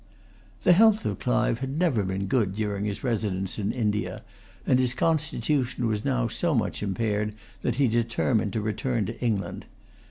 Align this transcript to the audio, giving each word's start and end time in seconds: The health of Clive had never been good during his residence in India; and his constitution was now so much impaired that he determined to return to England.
The 0.63 0.73
health 0.73 1.05
of 1.05 1.19
Clive 1.19 1.59
had 1.59 1.77
never 1.77 2.01
been 2.01 2.25
good 2.25 2.55
during 2.55 2.85
his 2.85 3.03
residence 3.03 3.59
in 3.59 3.71
India; 3.71 4.23
and 4.65 4.79
his 4.79 4.95
constitution 4.95 5.85
was 5.85 6.03
now 6.03 6.27
so 6.27 6.55
much 6.55 6.81
impaired 6.81 7.35
that 7.61 7.75
he 7.75 7.87
determined 7.87 8.53
to 8.53 8.61
return 8.61 9.05
to 9.05 9.19
England. 9.23 9.67